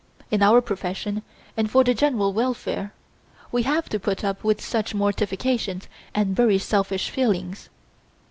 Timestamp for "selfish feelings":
6.57-7.69